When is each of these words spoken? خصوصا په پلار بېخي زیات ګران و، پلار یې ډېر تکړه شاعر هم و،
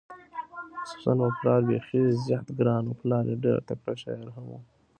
خصوصا 0.81 1.11
په 1.21 1.27
پلار 1.39 1.61
بېخي 1.69 2.01
زیات 2.25 2.47
ګران 2.59 2.83
و، 2.85 2.97
پلار 3.01 3.23
یې 3.31 3.35
ډېر 3.43 3.57
تکړه 3.67 3.93
شاعر 4.01 4.27
هم 4.35 4.45
و، 4.49 4.53